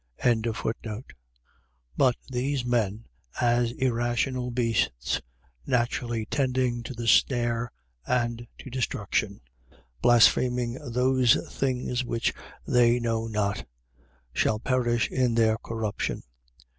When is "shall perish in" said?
14.33-15.35